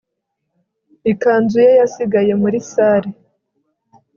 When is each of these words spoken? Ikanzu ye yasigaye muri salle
Ikanzu 1.11 1.57
ye 1.65 1.71
yasigaye 1.81 2.31
muri 2.41 2.57
salle 2.71 3.11